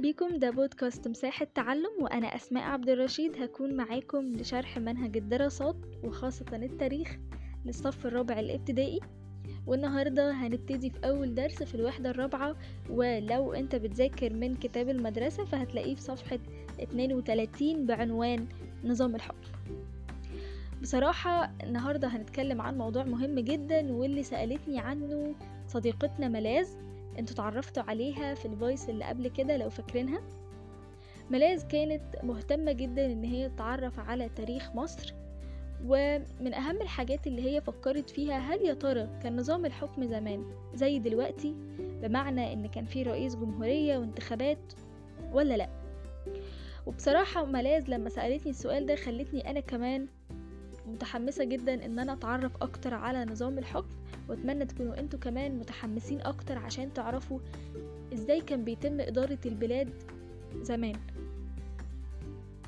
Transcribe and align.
بيكم. 0.00 0.36
ده 0.36 0.50
بودكاست 0.50 1.08
مساحة 1.08 1.46
تعلم 1.54 1.90
وأنا 2.00 2.26
أسماء 2.26 2.64
عبد 2.64 2.88
الرشيد 2.88 3.42
هكون 3.42 3.74
معاكم 3.76 4.32
لشرح 4.32 4.78
منهج 4.78 5.16
الدراسات 5.16 5.76
وخاصة 6.04 6.44
التاريخ 6.52 7.16
للصف 7.64 8.06
الرابع 8.06 8.40
الابتدائي. 8.40 9.00
والنهاردة 9.66 10.30
هنبتدي 10.32 10.90
في 10.90 10.98
أول 11.08 11.34
درس 11.34 11.62
في 11.62 11.74
الوحدة 11.74 12.10
الرابعة 12.10 12.56
ولو 12.90 13.52
أنت 13.52 13.76
بتذاكر 13.76 14.32
من 14.32 14.54
كتاب 14.56 14.88
المدرسة 14.88 15.44
فهتلاقيه 15.44 15.94
في 15.94 16.00
صفحة 16.00 16.38
32 16.82 17.86
بعنوان 17.86 18.46
نظام 18.84 19.14
الحكم. 19.14 19.48
بصراحة 20.82 21.52
النهاردة 21.62 22.08
هنتكلم 22.08 22.60
عن 22.60 22.78
موضوع 22.78 23.04
مهم 23.04 23.38
جدا 23.40 23.92
واللي 23.92 24.22
سألتني 24.22 24.78
عنه 24.78 25.34
صديقتنا 25.68 26.28
ملاذ. 26.28 26.68
أنتوا 27.18 27.34
اتعرفتوا 27.34 27.82
عليها 27.82 28.34
في 28.34 28.46
الفويس 28.46 28.88
اللي 28.90 29.04
قبل 29.04 29.28
كده 29.28 29.56
لو 29.56 29.70
فاكرينها؟ 29.70 30.20
ملاذ 31.30 31.66
كانت 31.66 32.02
مهتمة 32.22 32.72
جدا 32.72 33.06
إن 33.06 33.24
هي 33.24 33.48
تتعرف 33.48 34.00
على 34.00 34.28
تاريخ 34.28 34.74
مصر 34.74 35.14
ومن 35.86 36.54
أهم 36.54 36.82
الحاجات 36.82 37.26
اللي 37.26 37.42
هي 37.50 37.60
فكرت 37.60 38.10
فيها 38.10 38.38
هل 38.38 38.62
يا 38.62 38.74
ترى 38.74 39.08
كان 39.22 39.36
نظام 39.36 39.66
الحكم 39.66 40.04
زمان 40.06 40.44
زي 40.74 40.98
دلوقتي؟ 40.98 41.54
بمعنى 41.78 42.52
إن 42.52 42.66
كان 42.66 42.84
في 42.84 43.02
رئيس 43.02 43.36
جمهورية 43.36 43.98
وانتخابات 43.98 44.72
ولا 45.32 45.56
لأ؟ 45.56 45.68
وبصراحة 46.86 47.44
ملاذ 47.44 47.84
لما 47.88 48.08
سألتني 48.08 48.50
السؤال 48.50 48.86
ده 48.86 48.96
خلتني 48.96 49.50
أنا 49.50 49.60
كمان 49.60 50.06
متحمسة 50.86 51.44
جدا 51.44 51.84
إن 51.86 51.98
أنا 51.98 52.12
أتعرف 52.12 52.56
أكتر 52.62 52.94
على 52.94 53.24
نظام 53.24 53.58
الحكم 53.58 53.96
واتمنى 54.28 54.64
تكونوا 54.66 55.00
أنتوا 55.00 55.18
كمان 55.18 55.58
متحمسين 55.58 56.20
أكتر 56.20 56.58
عشان 56.58 56.92
تعرفوا 56.92 57.38
إزاي 58.14 58.40
كان 58.40 58.64
بيتم 58.64 59.00
إدارة 59.00 59.38
البلاد 59.46 59.90
زمان. 60.62 60.94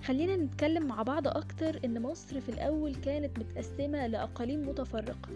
خلينا 0.04 0.36
نتكلم 0.36 0.86
مع 0.86 1.02
بعض 1.02 1.28
أكتر 1.28 1.80
ان 1.84 2.02
مصر 2.02 2.40
في 2.40 2.48
الأول 2.48 2.94
كانت 2.94 3.38
متقسمة 3.38 4.06
لأقاليم 4.06 4.68
متفرقة 4.68 5.28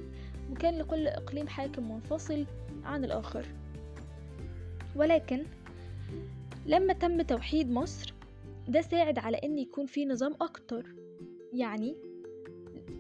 وكان 0.53 0.78
لكل 0.78 1.06
إقليم 1.06 1.48
حاكم 1.48 1.92
منفصل 1.92 2.47
عن 2.84 3.05
الآخر. 3.05 3.47
ولكن 4.97 5.42
لما 6.66 6.92
تم 6.92 7.22
توحيد 7.22 7.70
مصر 7.70 8.14
ده 8.69 8.81
ساعد 8.81 9.19
على 9.19 9.37
إن 9.37 9.59
يكون 9.59 9.87
في 9.87 10.05
نظام 10.06 10.34
أكتر 10.41 10.87
يعني 11.53 11.97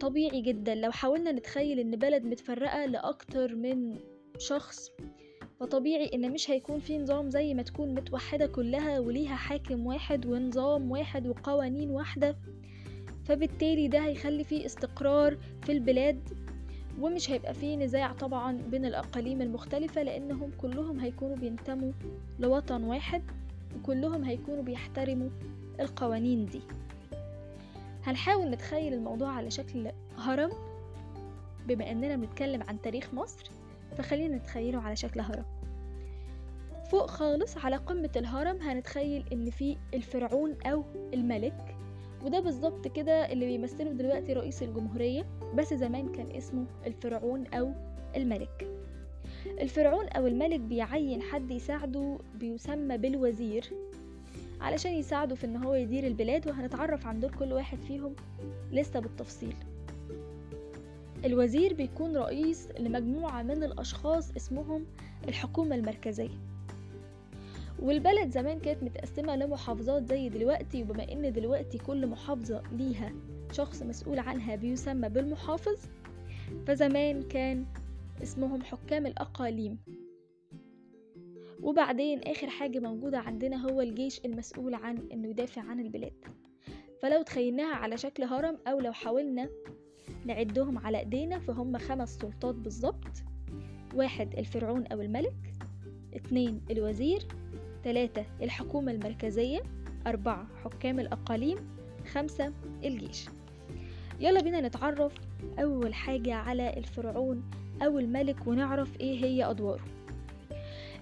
طبيعي 0.00 0.40
جدا 0.40 0.74
لو 0.74 0.90
حاولنا 0.90 1.32
نتخيل 1.32 1.78
إن 1.80 1.90
بلد 1.96 2.24
متفرقة 2.24 2.84
لأكتر 2.86 3.54
من 3.54 3.96
شخص 4.38 4.90
فطبيعي 5.60 6.10
إن 6.14 6.32
مش 6.32 6.50
هيكون 6.50 6.78
في 6.78 6.98
نظام 6.98 7.30
زي 7.30 7.54
ما 7.54 7.62
تكون 7.62 7.94
متوحدة 7.94 8.46
كلها 8.46 8.98
وليها 8.98 9.34
حاكم 9.36 9.86
واحد 9.86 10.26
ونظام 10.26 10.90
واحد 10.90 11.26
وقوانين 11.26 11.90
واحدة. 11.90 12.36
فبالتالي 13.24 13.88
ده 13.88 13.98
هيخلي 13.98 14.44
فيه 14.44 14.66
استقرار 14.66 15.38
في 15.62 15.72
البلاد 15.72 16.28
ومش 17.00 17.30
هيبقى 17.30 17.54
فيه 17.54 17.76
نزاع 17.76 18.12
طبعا 18.12 18.52
بين 18.52 18.84
الأقاليم 18.84 19.42
المختلفة 19.42 20.02
لأنهم 20.02 20.50
كلهم 20.58 21.00
هيكونوا 21.00 21.36
بينتموا 21.36 21.92
لوطن 22.38 22.84
واحد 22.84 23.22
وكلهم 23.78 24.24
هيكونوا 24.24 24.62
بيحترموا 24.62 25.28
القوانين 25.80 26.46
دي. 26.46 26.60
هنحاول 28.04 28.50
نتخيل 28.50 28.94
الموضوع 28.94 29.28
على 29.28 29.50
شكل 29.50 29.90
هرم 30.16 30.50
بما 31.66 31.90
إننا 31.90 32.16
بنتكلم 32.16 32.62
عن 32.62 32.80
تاريخ 32.80 33.14
مصر 33.14 33.50
فخلينا 33.98 34.36
نتخيله 34.36 34.80
على 34.80 34.96
شكل 34.96 35.20
هرم. 35.20 35.44
فوق 36.90 37.10
خالص 37.10 37.56
على 37.56 37.76
قمة 37.76 38.10
الهرم 38.16 38.56
هنتخيل 38.56 39.24
إن 39.32 39.50
في 39.50 39.76
الفرعون 39.94 40.56
أو 40.66 40.84
الملك 41.14 41.76
وده 42.24 42.40
بالظبط 42.40 42.88
كده 42.88 43.32
اللي 43.32 43.46
بيمثله 43.46 43.92
دلوقتي 43.92 44.32
رئيس 44.32 44.62
الجمهورية 44.62 45.26
بس 45.54 45.74
زمان 45.74 46.12
كان 46.12 46.30
اسمه 46.36 46.66
الفرعون 46.86 47.46
أو 47.46 47.72
الملك. 48.16 48.68
الفرعون 49.46 50.08
أو 50.08 50.26
الملك 50.26 50.60
بيعين 50.60 51.22
حد 51.22 51.50
يساعده 51.50 52.18
بيسمى 52.34 52.98
بالوزير. 52.98 53.70
علشان 54.60 54.92
يساعده 54.92 55.34
في 55.34 55.46
إن 55.46 55.56
هو 55.56 55.74
يدير 55.74 56.06
البلاد 56.06 56.48
وهنتعرف 56.48 57.06
عن 57.06 57.20
دور 57.20 57.30
كل 57.30 57.52
واحد 57.52 57.78
فيهم 57.80 58.14
لسه 58.72 59.00
بالتفصيل. 59.00 59.54
الوزير 61.24 61.74
بيكون 61.74 62.16
رئيس 62.16 62.68
لمجموعة 62.78 63.42
من 63.42 63.62
الأشخاص 63.62 64.30
اسمهم 64.36 64.86
الحكومة 65.28 65.74
المركزية. 65.76 66.38
والبلد 67.78 68.30
زمان 68.30 68.58
كانت 68.60 68.82
متقسمة 68.82 69.36
لمحافظات 69.36 70.06
زي 70.06 70.28
دلوقتي 70.28 70.82
وبما 70.82 71.12
إن 71.12 71.32
دلوقتي 71.32 71.78
كل 71.78 72.06
محافظة 72.06 72.62
ليها 72.72 73.12
شخص 73.52 73.82
مسؤول 73.82 74.18
عنها 74.18 74.56
بيسمى 74.56 75.08
بالمحافظ 75.08 75.78
فزمان 76.66 77.22
كان 77.22 77.66
اسمهم 78.22 78.62
حكام 78.62 79.06
الأقاليم. 79.06 79.78
وبعدين 81.62 82.20
آخر 82.22 82.50
حاجة 82.50 82.78
موجودة 82.78 83.18
عندنا 83.18 83.70
هو 83.70 83.80
الجيش 83.80 84.20
المسؤول 84.24 84.74
عن 84.74 84.98
إنه 85.12 85.28
يدافع 85.28 85.62
عن 85.62 85.80
البلاد. 85.80 86.12
فلو 87.02 87.22
تخيلناها 87.22 87.74
على 87.74 87.96
شكل 87.96 88.22
هرم 88.24 88.58
أو 88.66 88.80
لو 88.80 88.92
حاولنا 88.92 89.48
نعدهم 90.24 90.78
على 90.78 90.98
إيدينا 90.98 91.38
فهم 91.38 91.78
خمس 91.78 92.16
سلطات 92.16 92.54
بالظبط 92.54 93.22
واحد 93.94 94.38
الفرعون 94.38 94.86
أو 94.86 95.00
الملك 95.00 95.34
اتنين 96.14 96.60
الوزير 96.70 97.22
تلاتة 97.84 98.24
الحكومة 98.42 98.92
المركزية 98.92 99.62
أربعة 100.06 100.46
حكام 100.64 101.00
الأقاليم 101.00 101.58
خمسة 102.12 102.52
الجيش. 102.84 103.26
يلا 104.20 104.40
بينا 104.40 104.60
نتعرف 104.60 105.14
أول 105.58 105.94
حاجة 105.94 106.34
على 106.34 106.76
الفرعون 106.76 107.50
أو 107.82 107.98
الملك 107.98 108.46
ونعرف 108.46 109.00
إيه 109.00 109.24
هي 109.24 109.50
أدواره. 109.50 109.84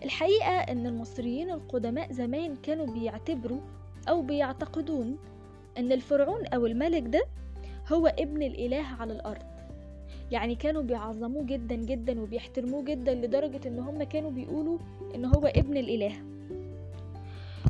الحقيقة 0.05 0.51
أن 0.59 0.87
المصريين 0.87 1.51
القدماء 1.51 2.13
زمان 2.13 2.57
كانوا 2.57 2.87
بيعتبروا 2.87 3.61
أو 4.09 4.23
بيعتقدون 4.23 5.19
أن 5.79 5.93
الفرعون 5.93 6.47
أو 6.47 6.67
الملك 6.67 7.03
ده 7.03 7.25
هو 7.93 8.07
ابن 8.07 8.43
الإله 8.43 8.85
على 9.01 9.13
الأرض. 9.13 9.43
يعني 10.31 10.55
كانوا 10.55 10.83
بيعظموه 10.83 11.45
جدا 11.45 11.75
جدا 11.75 12.21
وبيحترموه 12.21 12.85
جدا 12.85 13.15
لدرجة 13.15 13.69
إن 13.69 13.79
هم 13.79 14.03
كانوا 14.03 14.31
بيقولوا 14.31 14.79
إن 15.15 15.25
هو 15.25 15.47
ابن 15.47 15.77
الإله. 15.77 16.13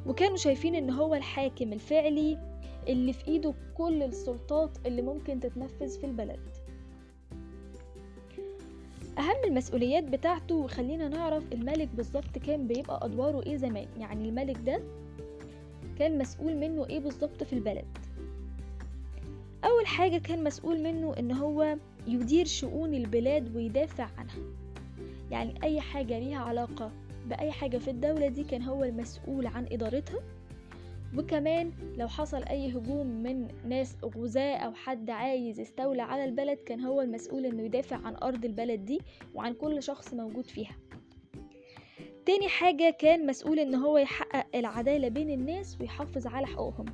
وكانوا 0.07 0.37
شايفين 0.37 0.75
إن 0.75 0.91
هو 0.91 1.15
الحاكم 1.15 1.73
الفعلي 1.73 2.39
اللي 2.89 3.13
في 3.13 3.29
إيده 3.29 3.55
كل 3.75 4.03
السلطات 4.03 4.71
اللي 4.87 5.03
ممكن 5.03 5.41
تتنفذ 5.41 6.01
في 6.01 6.07
البلد. 6.07 6.41
أهم 9.19 9.45
المسؤوليات 9.45 10.05
بتاعته 10.05 10.55
وخلينا 10.55 11.09
نعرف 11.09 11.45
الملك 11.53 11.89
بالظبط 11.95 12.39
كان 12.39 12.67
بيبقى 12.67 13.01
أدواره 13.05 13.43
إيه 13.47 13.57
زمان. 13.57 13.87
يعني 13.99 14.29
الملك 14.29 14.57
ده 14.67 14.81
كان 15.99 16.19
مسؤول 16.19 16.57
منه 16.57 16.87
إيه 16.87 17.01
بالظبط 17.01 17.43
في 17.43 17.53
البلد. 17.53 17.85
أول 19.65 19.87
حاجة 19.87 20.19
كان 20.19 20.45
مسؤول 20.45 20.83
منه 20.83 21.15
إن 21.19 21.33
هو 21.33 21.77
يدير 22.07 22.47
شؤون 22.47 22.95
البلاد 22.95 23.57
ويدافع 23.57 24.09
عنها. 24.19 24.39
يعني 25.31 25.55
أي 25.63 25.81
حاجة 25.81 26.19
ليها 26.19 26.39
علاقة 26.39 26.91
بأي 27.27 27.53
حاجة 27.53 27.79
في 27.79 27.91
الدولة 27.91 28.29
دي 28.29 28.45
كان 28.45 28.63
هو 28.63 28.85
المسؤول 28.85 29.47
عن 29.47 29.67
إدارتها. 29.73 30.21
وكمان 31.17 31.73
لو 31.97 32.09
حصل 32.09 32.43
أي 32.43 32.71
هجوم 32.71 33.07
من 33.07 33.49
ناس 33.69 33.97
غزاة 34.05 34.57
أو 34.57 34.75
حد 34.75 35.11
عايز 35.11 35.61
يستولى 35.61 36.03
على 36.03 36.25
البلد 36.25 36.59
كان 36.59 36.81
هو 36.81 37.01
المسؤول 37.01 37.47
إنه 37.47 37.63
يدافع 37.63 37.97
عن 37.97 38.17
أرض 38.23 38.45
البلد 38.45 38.85
دي 38.85 39.01
وعن 39.35 39.53
كل 39.55 39.83
شخص 39.83 40.15
موجود 40.15 40.45
فيها. 40.45 40.77
تاني 42.27 42.49
حاجة 42.49 42.97
كان 42.99 43.27
مسؤول 43.27 43.59
إن 43.59 43.75
هو 43.75 43.99
يحقق 43.99 44.47
العدالة 44.55 45.09
بين 45.09 45.31
الناس 45.31 45.81
ويحافظ 45.81 46.27
على 46.27 46.47
حقوقهم. 46.47 46.87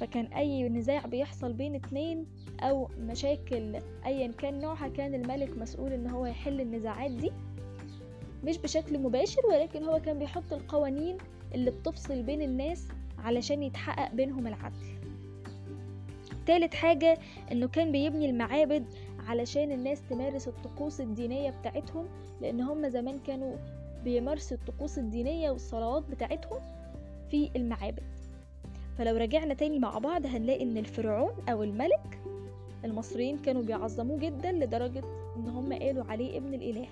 فكان 0.00 0.26
أي 0.26 0.68
نزاع 0.68 1.06
بيحصل 1.06 1.52
بين 1.52 1.74
اتنين 1.74 2.26
أو 2.60 2.88
مشاكل 2.98 3.78
ايا 4.06 4.26
كان 4.26 4.60
نوعها 4.60 4.88
كان 4.88 5.14
الملك 5.14 5.58
مسؤول 5.58 5.92
إن 5.92 6.06
هو 6.06 6.26
يحل 6.26 6.60
النزاعات 6.60 7.10
دي. 7.10 7.30
مش 8.44 8.58
بشكل 8.58 8.98
مباشر 8.98 9.46
ولكن 9.46 9.84
هو 9.84 10.00
كان 10.00 10.18
بيحط 10.18 10.52
القوانين 10.52 11.18
اللي 11.54 11.70
بتفصل 11.70 12.22
بين 12.22 12.42
الناس 12.42 12.88
علشان 13.18 13.62
يتحقق 13.62 14.14
بينهم 14.14 14.46
العدل. 14.46 14.94
تالت 16.46 16.74
حاجة 16.74 17.18
إنه 17.52 17.68
كان 17.68 17.92
بيبني 17.92 18.30
المعابد 18.30 18.84
علشان 19.26 19.72
الناس 19.72 20.02
تمارس 20.10 20.48
الطقوس 20.48 21.00
الدينية 21.00 21.50
بتاعتهم 21.50 22.06
لأن 22.40 22.60
هم 22.60 22.88
زمان 22.88 23.18
كانوا 23.26 23.56
بيمارسوا 24.04 24.56
الطقوس 24.56 24.98
الدينية 24.98 25.50
والصلوات 25.50 26.02
بتاعتهم 26.10 26.58
في 27.30 27.50
المعابد. 27.56 28.02
فلو 28.98 29.16
رجعنا 29.16 29.54
تاني 29.54 29.78
مع 29.78 29.98
بعض 29.98 30.26
هنلاقي 30.26 30.62
إن 30.62 30.76
الفرعون 30.76 31.32
أو 31.48 31.62
الملك 31.62 32.20
المصريين 32.84 33.38
كانوا 33.38 33.62
بيعظموه 33.62 34.18
جدا 34.18 34.52
لدرجة 34.52 35.02
إن 35.36 35.48
هم 35.48 35.72
قالوا 35.72 36.04
عليه 36.04 36.38
ابن 36.38 36.54
الإله. 36.54 36.86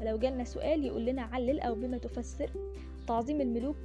فلو 0.00 0.18
جالنا 0.18 0.44
سؤال 0.44 0.84
يقول 0.84 1.04
لنا 1.06 1.22
علل 1.22 1.60
أو 1.60 1.74
بما 1.74 1.98
تفسر 1.98 2.50
تعظيم 3.06 3.40
الملوك 3.40 3.76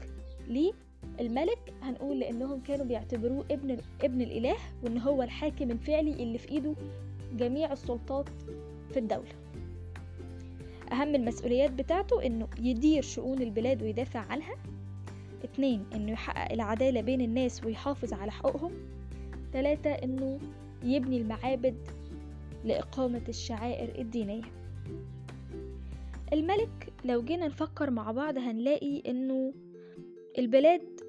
للملك 0.51 1.73
هنقول 1.81 2.19
لأنهم 2.19 2.59
كانوا 2.59 2.85
بيعتبروه 2.85 3.45
ابن 3.51 3.77
ابن 4.03 4.21
الإله 4.21 4.55
وإن 4.83 4.97
هو 4.97 5.23
الحاكم 5.23 5.71
الفعلي 5.71 6.11
اللي 6.23 6.37
في 6.37 6.51
إيده 6.51 6.73
جميع 7.37 7.71
السلطات 7.73 8.29
في 8.93 8.99
الدولة. 8.99 9.29
أهم 10.91 11.15
المسؤوليات 11.15 11.71
بتاعته 11.71 12.25
إنه 12.25 12.47
يدير 12.59 13.01
شؤون 13.03 13.41
البلاد 13.41 13.83
ويدافع 13.83 14.19
عنها. 14.19 14.55
اتنين 15.43 15.85
إنه 15.95 16.11
يحقق 16.11 16.51
العدالة 16.51 17.01
بين 17.01 17.21
الناس 17.21 17.63
ويحافظ 17.63 18.13
على 18.13 18.31
حقوقهم. 18.31 18.71
تلاتة 19.53 19.89
إنه 19.89 20.39
يبني 20.83 21.17
المعابد 21.17 21.75
لإقامة 22.65 23.21
الشعائر 23.29 24.01
الدينية. 24.01 24.43
الملك 26.33 26.93
لو 27.05 27.21
جينا 27.21 27.47
نفكر 27.47 27.89
مع 27.91 28.11
بعض 28.11 28.37
هنلاقي 28.37 29.01
إنه 29.07 29.53
البلاد 30.37 31.01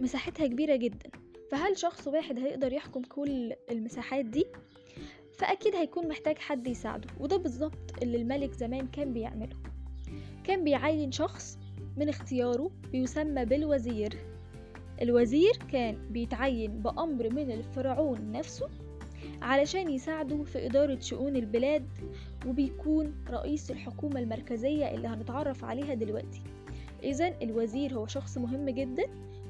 مساحتها 0.00 0.46
كبيرة 0.46 0.76
جدا 0.76 1.10
فهل 1.50 1.78
شخص 1.78 2.08
واحد 2.08 2.38
هيقدر 2.38 2.72
يحكم 2.72 3.02
كل 3.02 3.52
المساحات 3.70 4.24
دي؟ 4.24 4.46
فأكيد 5.38 5.74
هيكون 5.74 6.08
محتاج 6.08 6.38
حد 6.38 6.66
يساعده 6.66 7.08
وده 7.20 7.36
بالظبط 7.36 8.02
اللي 8.02 8.16
الملك 8.16 8.52
زمان 8.52 8.86
كان 8.86 9.12
بيعمله. 9.12 9.56
كان 10.44 10.64
بيعين 10.64 11.12
شخص 11.12 11.58
من 11.96 12.08
اختياره 12.08 12.70
بيسمى 12.92 13.44
بالوزير. 13.44 14.16
الوزير 15.02 15.52
كان 15.72 16.08
بيتعين 16.10 16.82
بأمر 16.82 17.30
من 17.30 17.50
الفرعون 17.50 18.32
نفسه 18.32 18.68
علشان 19.42 19.90
يساعده 19.90 20.42
في 20.42 20.66
إدارة 20.66 21.00
شؤون 21.00 21.36
البلاد 21.36 21.88
وبيكون 22.46 23.24
رئيس 23.30 23.70
الحكومة 23.70 24.20
المركزية 24.20 24.94
اللي 24.94 25.08
هنتعرف 25.08 25.64
عليها 25.64 25.94
دلوقتي. 25.94 26.42
إذا 27.02 27.34
الوزير 27.42 27.94
هو 27.94 28.06
شخص 28.06 28.38
مهم 28.38 28.70
جدا. 28.70 29.04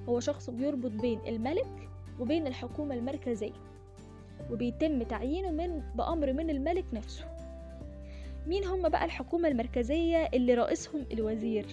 هو 0.08 0.20
شخص 0.20 0.50
بيربط 0.50 0.90
بين 0.90 1.20
الملك 1.28 1.88
وبين 2.20 2.46
الحكومة 2.46 2.94
المركزية 2.94 3.52
وبيتم 4.50 5.02
تعيينه 5.02 5.50
من 5.50 5.82
بأمر 5.94 6.32
من 6.32 6.50
الملك 6.50 6.84
نفسه. 6.92 7.24
مين 8.46 8.64
هم 8.64 8.88
بقى 8.88 9.04
الحكومة 9.04 9.48
المركزية 9.48 10.28
اللي 10.34 10.54
رئيسهم 10.54 11.04
الوزير؟ 11.12 11.66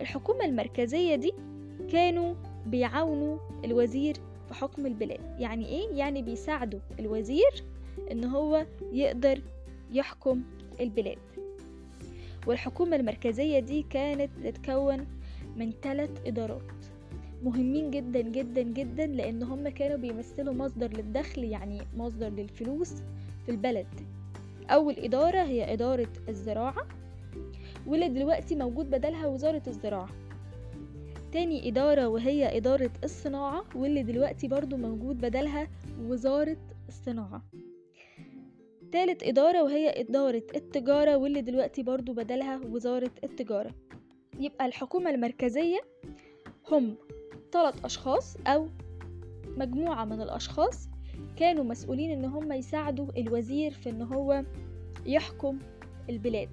الحكومة 0.00 0.44
المركزية 0.44 1.14
دي 1.16 1.32
كانوا 1.92 2.34
بيعاونوا 2.66 3.38
الوزير 3.64 4.14
في 4.48 4.54
حكم 4.54 4.86
البلاد. 4.86 5.20
يعني 5.40 5.66
إيه؟ 5.68 5.88
يعني 5.90 6.22
بيساعدوا 6.22 6.80
الوزير 7.00 7.64
إن 8.12 8.24
هو 8.24 8.66
يقدر 8.92 9.42
يحكم 9.92 10.42
البلاد. 10.80 11.18
والحكومة 12.46 12.96
المركزية 12.96 13.58
دي 13.58 13.82
كانت 13.90 14.30
بتتكون 14.38 15.06
من 15.56 15.72
ثلاث 15.82 16.10
إدارات 16.26 16.62
مهمين 17.42 17.90
جدا 17.90 18.20
جدا 18.20 18.62
جدا 18.62 19.06
لأن 19.06 19.42
هم 19.42 19.68
كانوا 19.68 19.96
بيمثلوا 19.96 20.54
مصدر 20.54 20.88
للدخل 20.96 21.44
يعني 21.44 21.80
مصدر 21.96 22.28
للفلوس 22.28 22.92
في 23.46 23.50
البلد. 23.52 23.86
أول 24.70 24.94
إدارة 24.94 25.42
هي 25.42 25.72
إدارة 25.72 26.08
الزراعة 26.28 26.86
واللي 27.86 28.08
دلوقتي 28.08 28.54
موجود 28.54 28.90
بدلها 28.90 29.26
وزارة 29.26 29.62
الزراعة. 29.66 30.08
تاني 31.32 31.68
إدارة 31.68 32.08
وهي 32.08 32.56
إدارة 32.56 32.90
الصناعة 33.04 33.64
واللي 33.74 34.02
دلوقتي 34.02 34.48
برضو 34.48 34.76
موجود 34.76 35.20
بدلها 35.20 35.68
وزارة 36.00 36.56
الصناعة. 36.88 37.42
تالت 38.92 39.22
إدارة 39.22 39.62
وهي 39.62 40.00
إدارة 40.00 40.42
التجارة 40.56 41.16
واللي 41.16 41.40
دلوقتي 41.40 41.82
برضو 41.82 42.12
بدلها 42.12 42.60
وزارة 42.70 43.10
التجارة. 43.24 43.74
يبقى 44.38 44.66
الحكومة 44.66 45.10
المركزية 45.10 45.80
هم 46.70 46.94
ثلاث 47.52 47.84
أشخاص 47.84 48.36
أو 48.46 48.68
مجموعة 49.56 50.04
من 50.04 50.20
الأشخاص 50.20 50.88
كانوا 51.36 51.64
مسؤولين 51.64 52.10
إن 52.10 52.24
هم 52.24 52.52
يساعدوا 52.52 53.06
الوزير 53.16 53.70
في 53.70 53.90
إن 53.90 54.02
هو 54.02 54.44
يحكم 55.06 55.58
البلاد. 56.10 56.48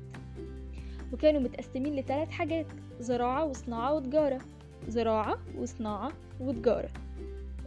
وكانوا 1.13 1.42
متقسمين 1.42 1.95
لثلاث 1.95 2.30
حاجات 2.30 2.66
زراعة 3.00 3.45
وصناعة 3.45 3.94
وتجارة. 3.94 4.40
زراعة 4.88 5.40
وصناعة 5.57 6.12
وتجارة. 6.40 6.90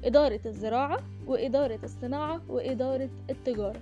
إدارة 0.05 0.41
الزراعة 0.47 0.99
وإدارة 1.27 1.81
الصناعة 1.85 2.43
وإدارة 2.49 3.11
التجارة. 3.31 3.81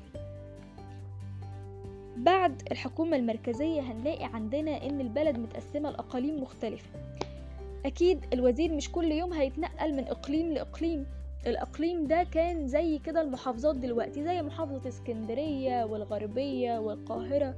بعد 2.19 2.63
الحكومة 2.71 3.17
المركزية 3.17 3.81
هنلاقي 3.81 4.25
عندنا 4.25 4.87
إن 4.87 5.01
البلد 5.01 5.39
متقسمة 5.39 5.91
لأقاليم 5.91 6.43
مختلفة. 6.43 6.89
أكيد 7.87 8.21
الوزير 8.33 8.73
مش 8.73 8.93
كل 8.93 9.13
يوم 9.13 9.33
هيتنقل 9.33 9.95
من 9.95 10.09
إقليم 10.09 10.53
لإقليم. 10.53 11.07
الإقليم 11.47 12.07
ده 12.07 12.23
كان 12.23 12.67
زي 12.69 12.99
كده 12.99 13.21
المحافظات 13.21 13.77
دلوقتي 13.77 14.25
زي 14.25 14.43
محافظة 14.43 14.89
اسكندرية 14.89 15.85
والغربية 15.85 16.79
والقاهرة. 16.79 17.55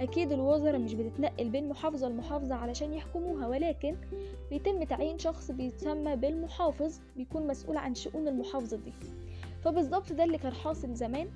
أكيد 0.00 0.32
الوزراء 0.32 0.78
مش 0.78 0.94
بتتنقل 0.94 1.48
بين 1.48 1.68
محافظة 1.68 2.08
لمحافظة 2.08 2.54
علشان 2.54 2.94
يحكموها 2.94 3.46
ولكن 3.48 3.96
بيتم 4.50 4.82
تعيين 4.84 5.18
شخص 5.18 5.50
بيتسمى 5.50 6.16
بالمحافظ 6.16 6.98
بيكون 7.16 7.46
مسؤول 7.46 7.76
عن 7.76 7.94
شؤون 7.94 8.28
المحافظة 8.28 8.76
دي. 8.76 8.92
فبالظبط 9.64 10.12
ده 10.12 10.24
اللي 10.24 10.38
كان 10.38 10.52
حاصل 10.52 10.94
زمان. 10.94 11.28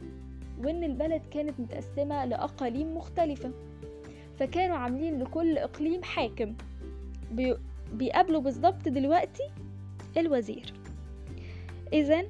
وإن 0.59 0.85
البلد 0.85 1.23
كانت 1.31 1.61
متقسمة 1.61 2.25
لأقاليم 2.25 2.97
مختلفة 2.97 3.51
فكانوا 4.39 4.77
عاملين 4.77 5.23
لكل 5.23 5.59
إقليم 5.59 6.03
حاكم 6.03 6.55
بي... 7.33 7.57
بيقابلوا 7.93 8.41
بالظبط 8.41 8.89
دلوقتي 8.89 9.43
الوزير. 10.17 10.75
إذا 11.93 12.25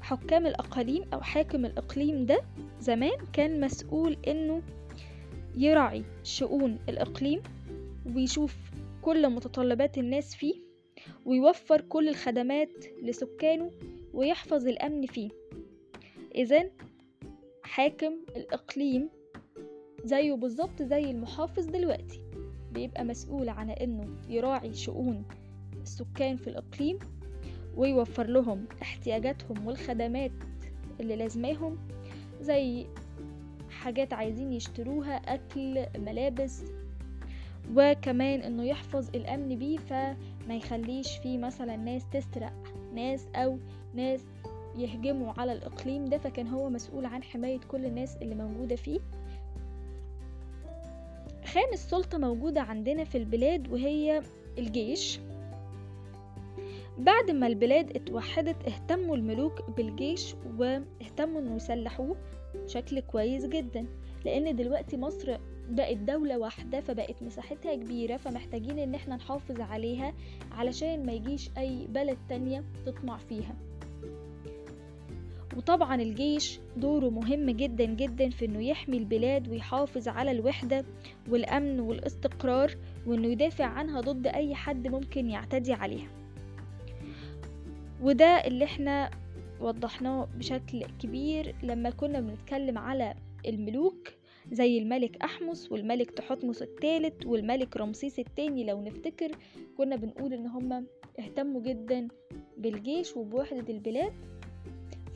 حكام 0.00 0.46
الأقاليم 0.46 1.04
أو 1.14 1.20
حاكم 1.20 1.64
الإقليم 1.64 2.26
ده 2.26 2.40
زمان 2.80 3.18
كان 3.32 3.60
مسؤول 3.60 4.16
إنه 4.28 4.62
يراعي 5.56 6.04
شؤون 6.24 6.78
الإقليم 6.88 7.42
ويشوف 8.14 8.56
كل 9.02 9.30
متطلبات 9.30 9.98
الناس 9.98 10.34
فيه 10.34 10.54
ويوفر 11.26 11.80
كل 11.80 12.08
الخدمات 12.08 12.84
لسكانه 13.02 13.70
ويحفظ 14.14 14.66
الأمن 14.68 15.06
فيه. 15.06 15.30
إذا 16.34 16.70
حاكم 17.70 18.12
الإقليم 18.36 19.08
زيه 20.04 20.34
بالظبط 20.34 20.82
زي 20.82 21.10
المحافظ 21.10 21.66
دلوقتي. 21.66 22.22
بيبقى 22.72 23.04
مسؤول 23.04 23.48
عن 23.48 23.70
إنه 23.70 24.16
يراعي 24.28 24.74
شؤون 24.74 25.24
السكان 25.82 26.36
في 26.36 26.48
الإقليم 26.48 26.98
ويوفر 27.76 28.26
لهم 28.26 28.64
احتياجاتهم 28.82 29.66
والخدمات 29.66 30.30
اللي 31.00 31.16
لازماهم 31.16 31.78
زي 32.40 32.86
حاجات 33.70 34.12
عايزين 34.12 34.52
يشتروها 34.52 35.14
أكل 35.16 35.86
ملابس 35.98 36.62
وكمان 37.74 38.40
إنه 38.40 38.64
يحفظ 38.64 39.08
الأمن 39.14 39.58
بيه 39.58 39.78
فما 39.78 40.16
يخليش 40.56 41.16
فيه 41.18 41.38
مثلا 41.38 41.76
ناس 41.76 42.02
تسرق 42.12 42.52
ناس 42.94 43.26
أو 43.34 43.58
ناس 43.94 44.20
يهجموا 44.82 45.32
على 45.38 45.52
الإقليم 45.52 46.04
ده 46.04 46.18
فكان 46.18 46.46
هو 46.48 46.68
مسؤول 46.70 47.04
عن 47.06 47.22
حماية 47.22 47.60
كل 47.68 47.84
الناس 47.86 48.16
اللي 48.16 48.34
موجودة 48.34 48.76
فيه. 48.76 49.00
خامس 51.44 51.90
سلطة 51.90 52.18
موجودة 52.18 52.60
عندنا 52.60 53.04
في 53.04 53.18
البلاد 53.18 53.72
وهي 53.72 54.22
الجيش. 54.58 55.20
بعد 56.98 57.30
ما 57.30 57.46
البلاد 57.46 57.96
اتوحدت 57.96 58.56
اهتموا 58.68 59.16
الملوك 59.16 59.70
بالجيش 59.70 60.34
واهتموا 60.58 61.40
انه 61.40 61.56
يسلحوه 61.56 62.16
بشكل 62.64 63.00
كويس 63.00 63.46
جدا 63.46 63.86
لأن 64.24 64.56
دلوقتي 64.56 64.96
مصر 64.96 65.36
بقت 65.70 65.96
دولة 65.96 66.38
واحدة 66.38 66.80
فبقت 66.80 67.22
مساحتها 67.22 67.74
كبيرة 67.74 68.16
فمحتاجين 68.16 68.78
إن 68.78 68.94
إحنا 68.94 69.16
نحافظ 69.16 69.60
عليها 69.60 70.14
علشان 70.52 71.06
ما 71.06 71.12
يجيش 71.12 71.50
أي 71.58 71.86
بلد 71.86 72.18
تانية 72.28 72.64
تطمع 72.86 73.16
فيها. 73.18 73.54
وطبعا 75.56 76.02
الجيش 76.02 76.60
دوره 76.76 77.08
مهم 77.08 77.50
جدا 77.50 77.84
جدا 77.84 78.30
في 78.30 78.44
إنه 78.44 78.62
يحمي 78.64 78.96
البلاد 78.96 79.48
ويحافظ 79.48 80.08
على 80.08 80.30
الوحدة 80.30 80.84
والأمن 81.28 81.80
والاستقرار 81.80 82.76
وإنه 83.06 83.26
يدافع 83.28 83.64
عنها 83.64 84.00
ضد 84.00 84.26
أي 84.26 84.54
حد 84.54 84.88
ممكن 84.88 85.30
يعتدي 85.30 85.72
عليها. 85.72 86.08
وده 88.02 88.26
اللي 88.26 88.64
إحنا 88.64 89.10
وضحناه 89.60 90.28
بشكل 90.38 90.84
كبير 91.02 91.54
لما 91.62 91.90
كنا 91.90 92.20
بنتكلم 92.20 92.78
على 92.78 93.14
الملوك 93.46 94.08
زي 94.52 94.78
الملك 94.78 95.16
أحمس 95.22 95.72
والملك 95.72 96.10
تحتمس 96.10 96.62
الثالث 96.62 97.26
والملك 97.26 97.76
رمسيس 97.76 98.18
الثاني. 98.18 98.64
لو 98.64 98.82
نفتكر 98.82 99.30
كنا 99.76 99.96
بنقول 99.96 100.32
إن 100.32 100.46
هما 100.46 100.84
اهتموا 101.18 101.60
جدا 101.62 102.08
بالجيش 102.58 103.16
وبوحدة 103.16 103.72
البلاد 103.72 104.12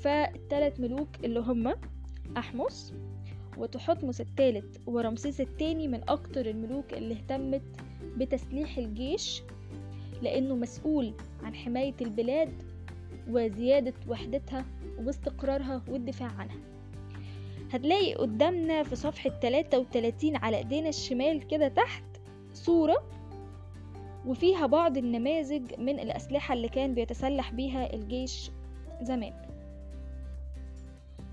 فالتلات 0.04 0.80
ملوك 0.80 1.08
اللي 1.24 1.40
هما 1.40 1.76
أحمس 2.36 2.94
وتحتمس 3.56 4.20
الثالث 4.20 4.76
ورمسيس 4.86 5.40
الثاني 5.40 5.88
من 5.88 6.00
أكتر 6.08 6.46
الملوك 6.46 6.94
اللي 6.94 7.14
اهتمت 7.14 7.62
بتسليح 8.16 8.78
الجيش 8.78 9.42
لأنه 10.22 10.54
مسؤول 10.54 11.14
عن 11.42 11.54
حماية 11.54 11.94
البلاد 12.00 12.62
وزيادة 13.28 13.94
وحدتها 14.08 14.64
واستقرارها 14.98 15.82
والدفاع 15.88 16.28
عنها. 16.28 16.56
هتلاقي 17.72 18.14
قدامنا 18.14 18.82
في 18.82 18.96
صفحة 18.96 19.30
33 19.30 20.36
على 20.36 20.56
إيدينا 20.58 20.88
الشمال 20.88 21.46
كده 21.46 21.68
تحت 21.68 22.04
صورة 22.52 22.96
وفيها 24.26 24.66
بعض 24.66 24.96
النماذج 24.96 25.80
من 25.80 25.98
الأسلحة 25.98 26.54
اللي 26.54 26.68
كان 26.68 26.94
بيتسلح 26.94 27.52
بيها 27.52 27.94
الجيش 27.94 28.50
زمان. 29.02 29.43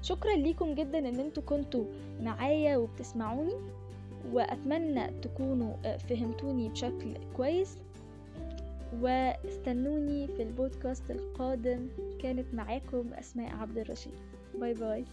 شكرا 0.02 0.36
ليكم 0.36 0.76
جدا 0.76 1.00
إن 1.00 1.20
أنتوا 1.20 1.44
كنتوا 1.44 1.86
معايا 2.22 2.78
وبتسمعوني 2.78 3.54
وأتمنى 4.34 5.08
تكونوا 5.22 5.98
فهمتوني 5.98 6.70
بشكل 6.70 7.14
كويس. 7.38 7.78
واستنوني 9.02 10.28
في 10.28 10.44
البودكاست 10.44 11.12
القادم. 11.12 11.88
كانت 12.20 12.54
معاكم 12.54 13.14
أسماء 13.14 13.56
عبد 13.56 13.78
الرشيد. 13.78 14.14
باي 14.60 14.74
باي. 14.74 15.06